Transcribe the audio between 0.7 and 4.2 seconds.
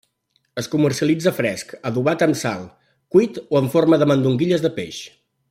comercialitza fresc, adobat amb sal, cuit o en forma de